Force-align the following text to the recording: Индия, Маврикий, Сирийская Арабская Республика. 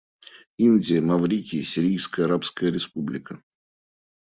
Индия, 0.57 0.99
Маврикий, 1.01 1.63
Сирийская 1.63 2.25
Арабская 2.25 2.71
Республика. 2.71 3.39